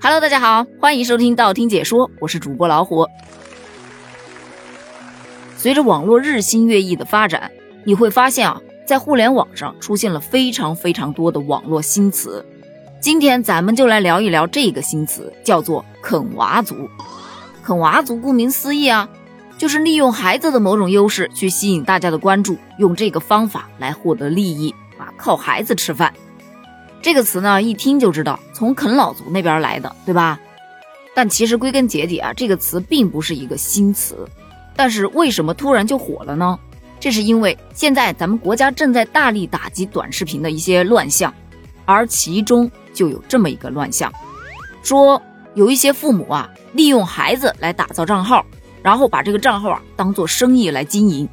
[0.00, 3.08] Hello，大家好，欢迎收听道听解说，我是主播老虎。
[5.56, 7.50] 随着网络日新月异的发展，
[7.82, 12.46] 你会发现啊，在互联网上出现了非常非常多的网络新词。
[13.00, 16.88] 今天咱们就来聊一聊这个新词，叫做“啃娃族”。
[17.64, 19.08] 啃娃族顾名思义啊，
[19.58, 26.14] 就是利用孩子的某种优势去吸引大家的关注，用这个方法来获得利益啊，靠孩子吃饭。
[27.00, 30.38] 这个词呢，一听就知道从啃老族那边来的，对吧？
[31.14, 34.28] 但其实归根结底啊，这个词并不是一个新词。
[34.76, 36.58] 但是为什么突然就火了呢？
[37.00, 41.32] 这是因为现在咱们国家正在大力打击短视频的一些乱象，
[41.84, 44.12] 而其中就有这么一个乱象，
[44.82, 45.20] 说
[45.54, 48.44] 有一些父母啊，利用孩子来打造账号，
[48.82, 51.28] 然后把这个账号啊当做生意来经营，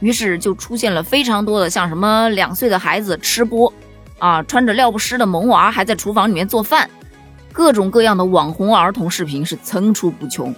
[0.00, 3.72] 于是就出现了非常多的像什么两岁的孩子吃播。
[4.18, 6.88] 啊，穿着尿不湿的萌娃还在厨房里面做饭，
[7.52, 10.54] 各种各样的网红儿童视频是层出不穷。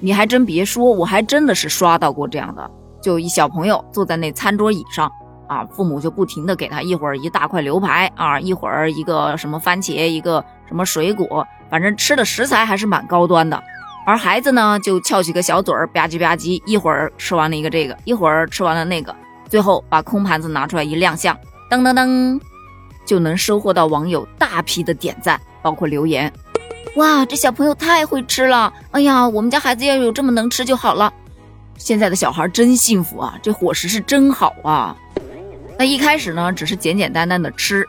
[0.00, 2.70] 你还真别说，我还真的是刷到过这样的，
[3.02, 5.10] 就一小朋友坐在那餐桌椅上，
[5.48, 13.60] 啊，父母就不停的给他一会儿一大块牛排啊，一会儿一个什么番茄，一个什么水果，反正吃的食材还是蛮高端的。
[14.06, 19.14] 而孩子呢，就翘起个小嘴儿吧唧吧唧，一会儿吃完了一个这个，一会儿吃完了那个，
[19.48, 21.36] 最后把空盘子拿出来一亮相，
[21.70, 22.40] 噔噔噔。
[23.08, 26.30] 就能收获到网友大批的点赞，包括留言。
[26.96, 28.70] 哇，这小朋友太会吃了！
[28.90, 31.10] 哎呀，我们家孩子要有这么能吃就好了。
[31.78, 34.94] 现在的小孩真幸福啊，这伙食是真好啊。
[35.78, 37.82] 那一开始呢，只是简简单单的吃，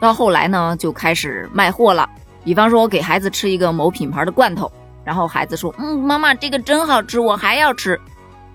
[0.00, 2.08] 到后来呢，就开始卖货了。
[2.42, 4.72] 比方说，我给孩子吃一个某品牌的罐头，
[5.04, 8.00] 然后孩子说：“嗯，妈妈，这个真好吃，我还要吃。”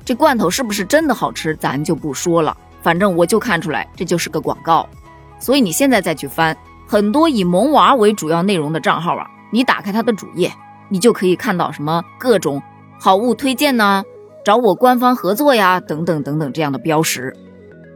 [0.03, 2.57] 这罐头是不是真的好吃，咱就不说了。
[2.81, 4.87] 反正我就看出来，这就是个广告。
[5.39, 10.51] 所以你现在再去翻很多以萌娃为主要内容的账号啊，你打开他的主页，
[10.89, 12.61] 你就可以看到什么各种
[12.99, 14.03] 好物推荐呢，
[14.43, 17.33] 找我官方合作呀，等等等等这样的标识。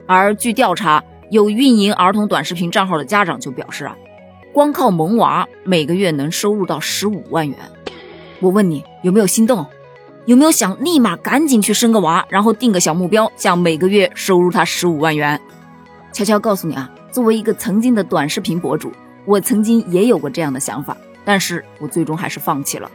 [0.07, 3.95] 而据调查，有运营儿童短视频账号的家长就表示啊，
[4.53, 7.57] 光靠萌娃每个月能收入到十五万元。
[8.39, 9.65] 我问你有没有心动？
[10.25, 15.41] 有没有想立马赶紧去生个娃，然后定个小目标，想每个月收入他十五万元？
[16.13, 16.89] 悄悄告诉你啊。
[17.13, 18.91] 作为一个曾经的短视频博主，
[19.23, 22.89] 我曾经也有过这样的想法，但是我最终还是放弃了。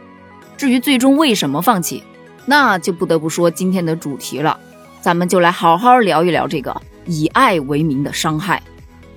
[0.57, 2.03] 至于最终为什么放弃，
[2.45, 4.59] 那就不得不说今天的主题了。
[4.99, 6.75] 咱们就来好好聊一聊这个
[7.05, 8.61] 以爱为名的伤害。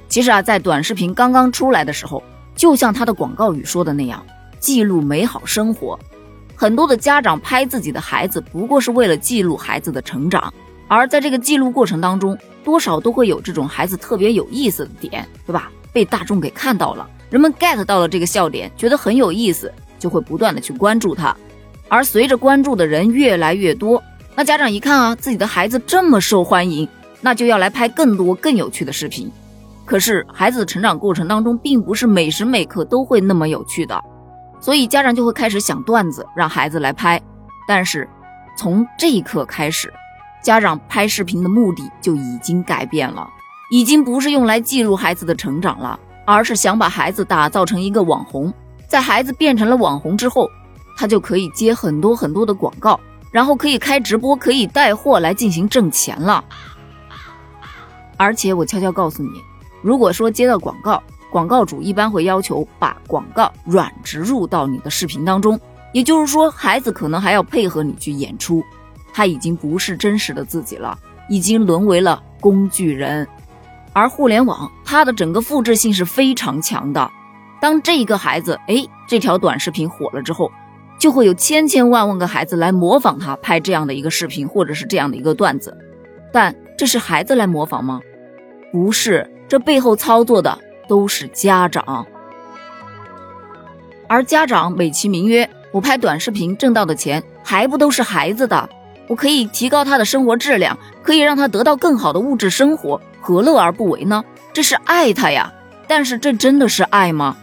[0.08, 2.22] 其实啊，在短视频刚刚出来的时候，
[2.54, 4.24] 就像它的广告语说的那样，
[4.60, 5.98] 记录美好生活。
[6.54, 10.54] 很多的家长拍自己的孩子，不过是为了记录孩子的成长，
[10.96, 12.38] 而在这个记录过程当中。
[12.64, 15.68] 多少都会有这种孩子特别有意思的点，对吧？
[15.92, 21.36] 被大众给看到了，人们 get 到了这个笑点，觉得很有意思，就会不断的去关注他。
[21.88, 24.00] 而随着关注的人越来越多，
[24.36, 26.88] 那家长一看啊，自己的孩子这么受欢迎，
[27.20, 29.28] 那就要来拍更多更有趣的视频。
[29.84, 34.00] 可是孩子的成长过程当中，并不是每时每刻都会那么有趣的，
[34.60, 37.20] 所以家长就会开始想段子让孩子来拍。
[37.66, 38.08] 但是
[38.56, 39.92] 从这一刻开始。
[40.42, 43.30] 家长拍视频的目的就已经改变了，
[43.70, 48.52] 已经不是用来记录孩子的成长了，而是想把孩子打造成一个网红。
[48.88, 50.50] 在孩子变成了网红之后，
[50.96, 52.98] 他就可以接很多很多的广告，
[53.30, 56.44] 然后可以开直播，可以带货来进行挣钱了。
[58.16, 59.30] 而且我悄悄告诉你，
[59.80, 65.58] 如果说接到广告，广告主一般会要求把广告软植入到你的视频当中，
[65.92, 68.62] 也就是说，孩子可能还要配合你去演出。
[69.12, 73.26] 他已经不是真实的自己了，已经沦为了工具人。
[73.92, 77.10] 而互联网，它的整个复制性是非常强的。
[77.60, 80.50] 当这一个孩子，哎，这条短视频火了之后，
[80.98, 85.76] 就会有千千万万个孩子来模仿他拍这样的一个视频，或者是这样的一个段子。
[86.32, 88.00] 但这是孩子来模仿吗？
[88.72, 90.58] 不是，这背后操作的
[90.88, 92.06] 都是家长。
[94.08, 98.68] 而家长美其名曰，我拍短视频挣到的钱，还不都是孩子的？
[99.12, 104.24] 我可以提高他的生活质量，可以让他得到更好的物质生活，何乐而不为呢？
[104.54, 105.52] 这是爱他呀！
[105.86, 107.36] 但是这真的是爱吗？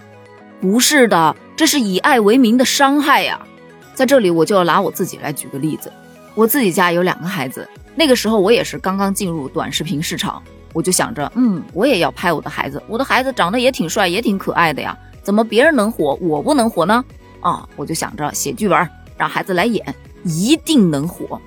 [0.60, 3.40] 不是的，这是以爱为名的伤害呀！
[3.94, 5.94] 在这里，我就要拿我自己来举个例子。
[6.34, 10.42] 我自己家有两个孩子，那个时候我也是刚刚进入短视频市场，
[10.74, 17.06] 我就想着，嗯，我也要拍我的孩子，我的孩子长得也挺帅，也挺可爱的呀，怎么别人能火，我不能火呢？
[17.42, 19.86] 啊，我就想着写剧本，让孩子来演，
[20.24, 21.40] 一定能火。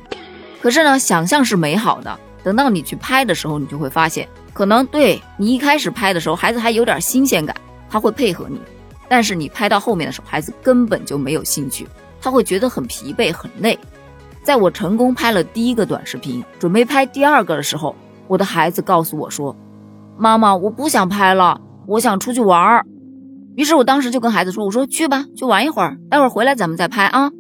[0.62, 2.18] 可是呢，想象是美好的。
[2.44, 7.54] 等到你去拍的时候，你就会发现，可能对你一开始拍的时候，孩子还有点新鲜感，
[7.90, 8.60] 他会配合你。
[9.08, 11.88] 但是你拍到后面的时候，孩子根本就没有兴趣，
[12.20, 13.76] 他会觉得很疲惫、很累。
[14.44, 17.96] 在我成功拍了第一个短视频，准备拍第二个的时候，
[18.28, 19.56] 我的孩子告诉我说
[20.16, 22.86] ：“妈妈，我不想拍了，我想出去玩儿。”
[23.56, 27.30] 于是我当时就跟孩子说：“我说去吧，去玩一会儿，待会儿回来咱们再拍啊。”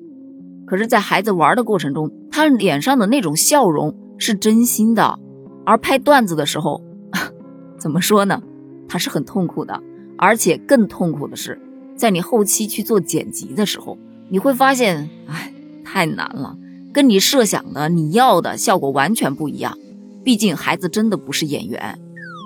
[0.72, 5.18] 可是，在孩子玩的过程中，他脸上的那种笑容是真心的，
[5.66, 6.82] 而拍段子的时候，
[7.78, 8.42] 怎么说呢？
[8.88, 9.82] 他是很痛苦的。
[10.16, 11.60] 而且更痛苦的是，
[11.94, 13.98] 在你后期去做剪辑的时候，
[14.30, 15.52] 你会发现，哎，
[15.84, 16.56] 太难了，
[16.90, 19.76] 跟你设想的、你要的效果完全不一样。
[20.24, 21.98] 毕竟孩子真的不是演员。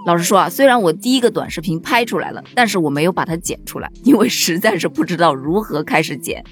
[0.04, 6.42] 老实说啊，虽然我第一个短视频拍出来了，但是我没有把它剪出来，因为实在是不知道如何开始剪。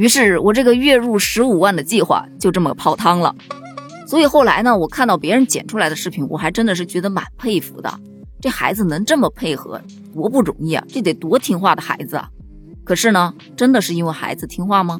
[0.00, 3.36] 于是我这个月入十五万的计划就这么泡汤了。
[4.06, 8.00] 所以后来呢，我看到别人剪出来的视频，我还真的是觉得蛮佩服的。
[8.40, 9.78] 这孩子能这么配合，
[10.14, 10.82] 多不容易啊！
[10.88, 12.30] 这得多听话的孩子啊！
[12.82, 14.98] 可是呢，真的是因为孩子听话吗？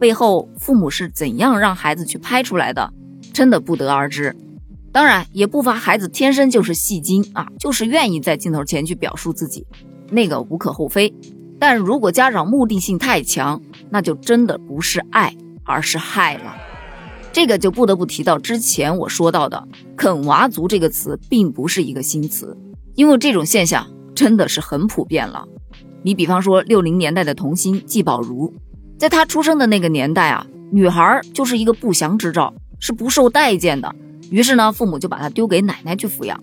[0.00, 2.92] 背后父母是怎样让孩子去拍出来的，
[3.32, 4.34] 真的不得而知。
[4.90, 9.64] 当然，也不乏孩子天生就是戏精啊，就是愿意在镜头前去表述自己，
[10.10, 11.14] 那个无可厚非。
[11.56, 13.62] 但如果家长目的性太强，
[13.94, 15.32] 那就真的不是爱，
[15.62, 16.56] 而是害了。
[17.30, 22.58] 这个就不得不提到之前我说到的“啃娃族”这个词，并不是一个新词，
[22.96, 25.44] 因为这种现象真的是很普遍了。
[26.02, 28.52] 你比方说六零年代的童星季宝如，
[28.98, 33.94] 在她出生的那个年代啊，女孩就是一个不祥之兆，是不受待见的。
[34.28, 36.42] 于是呢，父母就把她丢给奶奶去抚养，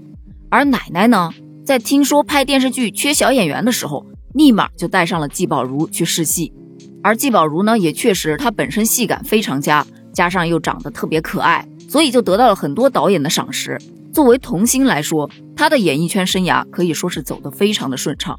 [0.50, 1.30] 而奶奶呢，
[1.66, 6.54] 在听说拍电视剧缺小演员的时候，立马就带上了季宝如去试戏。
[7.04, 9.86] 而季宝如呢，也确实她本身戏感非常佳。
[10.14, 13.80] 加上又长得特别可爱，所以就得到了很多导演的赏识。
[14.12, 18.38] 作为童星来说，她的演艺圈生涯可以说是走得非常的顺畅。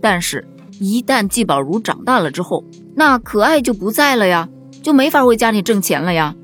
[0.00, 0.48] 但是，
[0.80, 2.64] 一旦季宝如长大了之后，
[2.96, 4.48] 那可爱就不在了呀，
[4.82, 6.34] 就没法为家里挣钱了呀。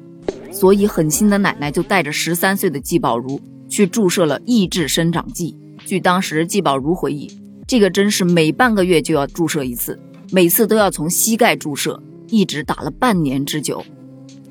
[0.52, 5.56] 所以，狠心的奶奶就带着十三岁的季宝如去注射了抑制生长剂。
[5.86, 7.32] 据当时季宝如回忆，
[7.66, 9.98] 这个针是每半个月就要注射一次，
[10.32, 13.84] 每次都要从膝盖注射，一直打了半年之久。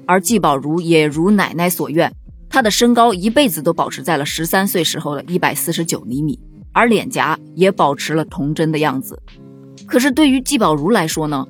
[0.06, 2.14] 而季宝如也如奶奶所愿，
[2.50, 6.38] 她的身高一辈子都保持在了十三岁时候的一百四十九厘米，
[6.74, 9.22] 而脸颊也保持了童真的样子。
[9.86, 11.48] 可是对于季宝如来说呢，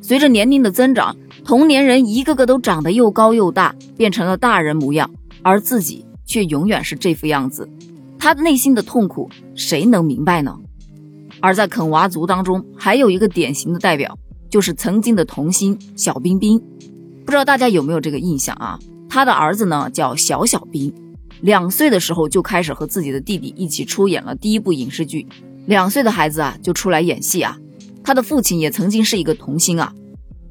[0.00, 5.10] 随着年龄的增长，同年人一个个都长得又高又大，变成了大人模样，
[5.42, 7.68] 而自己却永远是这副样子。
[8.18, 10.56] 他内心的痛苦，谁能明白呢？
[11.42, 14.16] 而在啃娃族当中，还有一个典型的代表，
[14.48, 16.58] 就是曾经的童星小冰冰。
[17.26, 18.78] 不知道大家有没有这个印象啊？
[19.10, 20.94] 他的儿子呢叫小小冰，
[21.40, 25.26] 两岁的时候就开始和自己的弟弟一起出演了第一部影视剧。
[25.66, 27.58] 两岁的孩子啊就出来演戏啊。
[28.04, 29.92] 他的父亲也曾经是一个童星啊，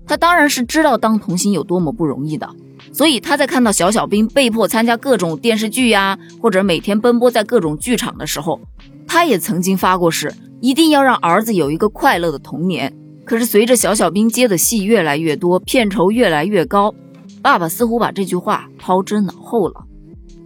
[0.05, 2.49] 他当然是知道当童星有多么不容易的。
[2.91, 8.59] 所以他在看到小小兵被迫参加各种电视剧呀，或者每天奔波在各种剧场的时候，
[9.07, 12.95] 他也曾经发过誓，一定要让儿子有一个快乐的童年。
[13.25, 16.93] 可是随着小小兵接的戏越来越多，片酬越来越高，
[17.41, 19.85] 爸爸似乎把这句话抛之脑后了。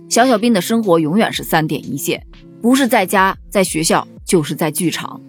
[0.09, 2.25] 小小兵的生活永远是三点一线，
[2.61, 5.19] 不是在家，在学校，就是在剧场。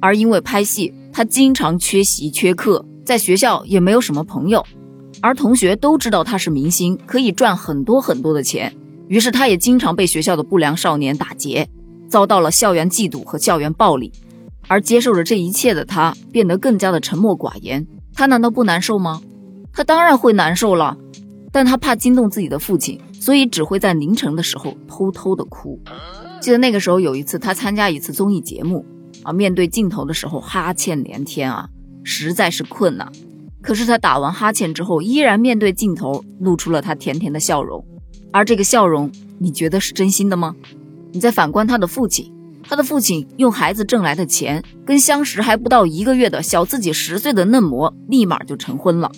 [0.00, 4.64] 而因为拍戏，他经常缺席缺课，在学校也没有什么朋友，
[5.22, 8.72] 而同学都知道他是明星，可以赚很多很多的钱，
[9.08, 11.66] 于是他也经常被学校的不良少年打劫，
[12.08, 14.12] 遭到了校园嫉妒和校园暴力。
[14.68, 17.86] 而接受着这一切的他，变得更加的沉默寡言。
[18.14, 19.20] 他难道不难受吗？
[19.72, 20.96] 他当然会难受了，
[21.52, 25.80] 但他怕惊动自己的父亲，所以只会在凌晨的时候偷偷的哭。
[26.40, 28.84] 记得那个时候有一次，他参加一次综艺节目
[29.22, 31.68] 啊，面对镜头的时候哈欠连天啊，
[32.02, 33.10] 实在是困呐。
[33.62, 37.84] 可是他打完哈欠之后，依然面对镜头，露出了他甜甜的笑容。
[38.32, 40.54] 而这个笑容，你觉得是真心的吗？
[41.12, 42.32] 你再反观他的父亲。
[42.68, 49.10] 他的父亲用孩子挣来的钱，跟相识还不到一个月的小自己十岁的嫩模，立马就成婚了。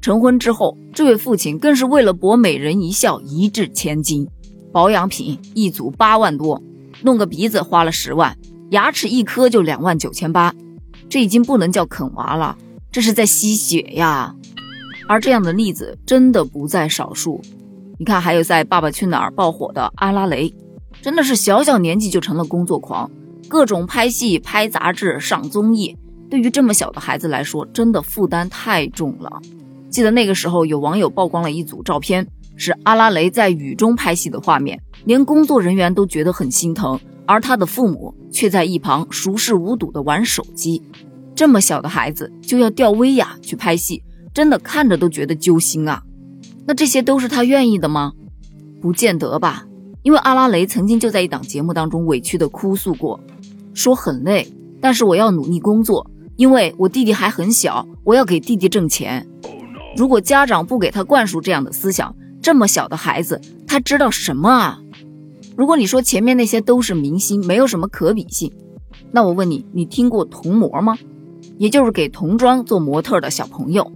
[0.00, 4.26] 成婚之后，这位父亲更是为了博美人一笑，一掷千金，
[4.72, 6.62] 保养品一组八万多，
[7.02, 8.36] 弄个鼻子花了十万，
[8.70, 10.54] 牙齿一颗就两万九千八，
[11.08, 12.56] 这已经不能叫啃娃了，
[12.90, 14.34] 这是在吸血呀！
[15.08, 17.40] 而这样的例子真的不在少数。
[17.98, 20.52] 你看，还有在《爸爸去哪儿》爆火的阿拉蕾。
[21.06, 23.08] 真的是小小年纪就成了工作狂，
[23.46, 25.96] 各种拍戏、拍杂志、上综艺，
[26.28, 29.30] 对于这么小的孩子来说，真的负担太重了。
[29.88, 40.82] 记得那个时候，有网友曝光了一组照片，是阿拉蕾在雨中拍戏的画面，连工作人员都觉得很心疼，而他的父母却在一旁熟视无睹的玩手机。
[41.36, 44.02] 这么小的孩子就要吊威亚去拍戏，
[44.34, 46.02] 真的看着都觉得揪心啊。
[46.66, 48.12] 那这些都是他愿意的吗？
[48.80, 49.66] 不见得吧。
[50.06, 53.18] 因为阿拉蕾曾经就在一档节目当中委屈的哭诉过，
[53.74, 54.46] 说很累，
[54.80, 59.26] 但是我要努力工作，因为我弟弟还很小，我要给弟弟挣钱。
[59.96, 64.78] 如果家长不给他灌输这样的思想，这么小的孩子他知道什么啊？
[65.56, 68.52] 如果你说前面那些都是明星，没有什么可比性，
[69.10, 70.96] 那我问你，你听过童模吗？
[71.58, 73.90] 也就是给童装做模特的小朋友。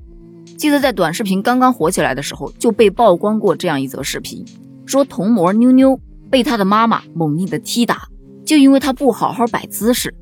[0.57, 4.45] 记得在短视频刚刚火起来的时候，就被曝光过这样一则视频。
[4.90, 8.09] 说童模妞妞被他的妈妈猛力的踢打，
[8.44, 10.14] 就因为他不好好摆姿势。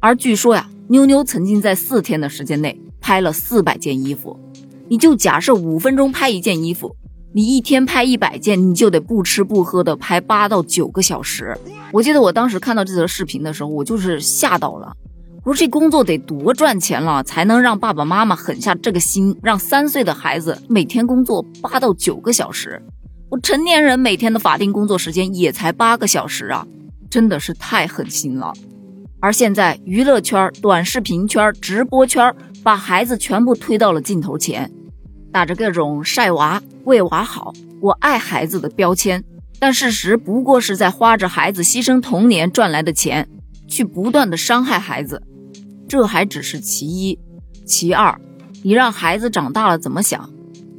[0.00, 4.38] 而据说呀，妞妞曾经在四天的时间内拍了四百件衣服。
[4.88, 6.94] 你就假设五分钟拍一件衣服，
[7.32, 11.58] 你一天拍一百件，你就得不吃不喝的拍八到九个小时。
[11.92, 14.92] 我记得我当时看到这则视频的时候，我就是吓到了。
[15.44, 22.82] 我说这工作得多赚钱了，才能让爸爸妈妈狠下这个心，让三岁的孩子每天工作八到九个小时。
[23.30, 26.66] 我成年人每天的法定工作时间也才八个小时啊，
[27.10, 28.54] 真的是太狠心了。
[29.20, 34.70] 而现在娱乐圈、短视频圈、直播圈把孩子全部推到了镜头前，
[35.30, 39.22] 打着各种晒娃、为娃好、我爱孩子的标签，
[39.58, 43.28] 但事实不过是在花着孩子牺牲童年赚来的钱，
[43.66, 45.22] 去不断的伤害孩子。
[45.86, 47.18] 这还只是其一，
[47.66, 48.18] 其二，
[48.62, 50.30] 你让孩子长大了怎么想？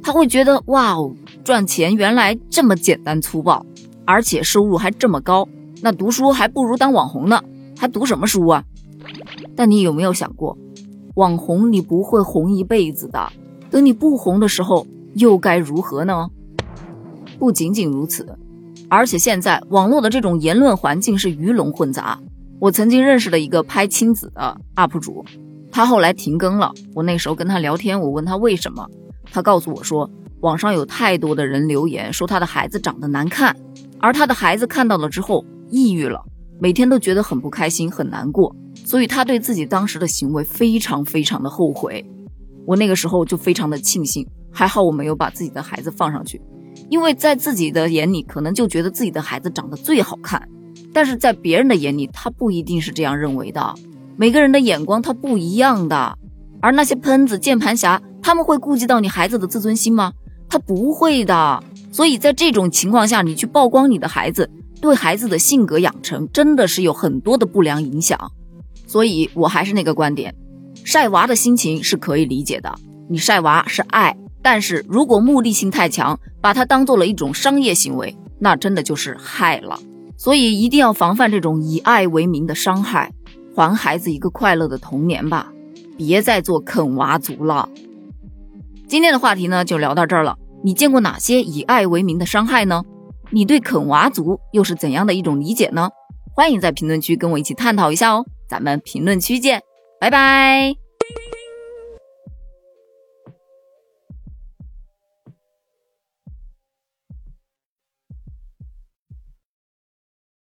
[0.02, 1.14] 他会觉得哇哦。
[1.42, 3.64] 赚钱原来这么简单粗暴，
[4.04, 5.48] 而且收入还这么高，
[5.82, 7.40] 那读书还不如当网红呢，
[7.78, 8.62] 还读什么书啊？
[9.56, 10.56] 但你有没有想过，
[11.14, 13.32] 网红你不会红一辈子的，
[13.70, 16.28] 等你不红的时候又该如何呢？
[17.38, 18.38] 不仅仅如此，
[18.88, 22.20] 而且现在网络的这种言论环境是鱼龙混杂。
[22.58, 25.24] 我曾经认识了一个拍亲子的 UP 主，
[25.72, 26.70] 他后来停更了。
[26.94, 28.86] 我那时候跟他聊天，我问他为什么，
[29.32, 30.08] 他告诉我说。
[30.40, 33.54] 网上有太多的人留言说他的孩子长得难看，
[33.98, 36.22] 而他的孩子看到了之后抑郁了，
[36.58, 42.04] 每天都觉得很不开心、很难过，所以他对自己当时的行为非常非常的后悔。
[42.66, 46.40] 我那个时候就非常的庆幸，还好我没有把自己的孩子放上去，
[46.88, 50.48] 因为在自己的眼里可能就觉得自己的孩子长得最好看，
[50.92, 53.74] 但是在别人的眼里他不一定是这样认为的，
[54.16, 56.16] 每个人的眼光他不一样的，
[56.62, 60.12] 而那些喷子、键盘侠他们会顾及到你孩子的自尊心吗？
[60.50, 68.32] 他不会的，所以在这种情况下，你去曝光你的孩子，对孩子的性格养成真的是有很多的不良影响。
[68.86, 70.34] 所以我还是那个观点，
[70.82, 72.74] 晒娃的心情是可以理解的，
[73.08, 79.78] 你晒娃是爱，但是如果目的性太强，把它当做了一种商业行为，那真的就是害了。
[80.16, 83.12] 所以一定要防范这种以爱为名的伤害，
[83.54, 85.52] 还孩子一个快乐的童年吧，
[85.96, 87.68] 别再做啃娃族了。
[88.90, 90.36] 今天的话题呢，就聊到这儿了。
[90.64, 92.82] 你见过哪些以爱为名的伤害呢？
[93.30, 95.90] 你对啃娃族又是怎样的一种理解呢？
[96.34, 98.26] 欢迎在评论区跟我一起探讨一下哦。
[98.48, 99.62] 咱们评论区见，
[100.00, 100.89] 拜拜。